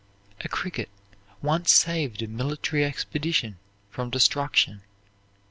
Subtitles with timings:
[0.43, 0.89] A cricket
[1.43, 3.59] once saved a military expedition
[3.91, 4.81] from destruction.